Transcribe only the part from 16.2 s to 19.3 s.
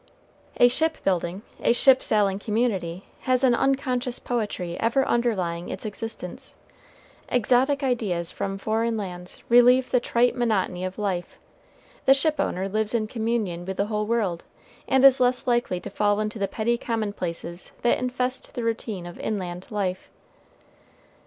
the petty commonplaces that infest the routine of